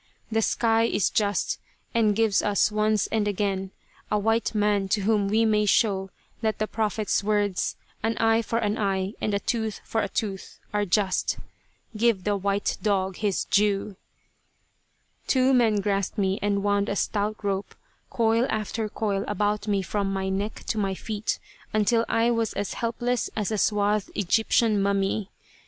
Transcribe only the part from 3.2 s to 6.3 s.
again a white man to whom we may show